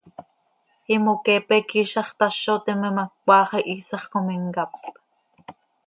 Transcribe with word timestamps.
Imoqueepe 0.95 1.57
quih 1.67 1.83
iizax 1.83 2.09
tazo 2.19 2.55
teme 2.65 2.89
ma, 2.95 3.05
cmaax 3.23 3.51
ihiisax 3.71 4.03
com 4.11 4.25
imcáp. 4.37 4.71